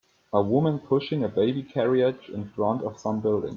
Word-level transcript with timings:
A 0.33 0.41
woman 0.41 0.79
pushing 0.79 1.23
a 1.23 1.27
baby 1.29 1.61
carriage 1.61 2.27
in 2.29 2.49
front 2.55 2.81
of 2.81 2.99
some 2.99 3.21
buildings. 3.21 3.49